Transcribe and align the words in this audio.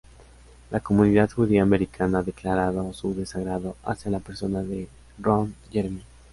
La 0.71 0.79
comunidad 0.79 1.29
judía 1.29 1.61
americana 1.61 2.17
ha 2.17 2.23
declarado 2.23 2.91
su 2.91 3.13
desagrado 3.13 3.75
hacia 3.85 4.09
la 4.09 4.17
persona 4.19 4.63
de 4.63 4.87
Ron 5.19 5.53
Jeremy. 5.69 6.01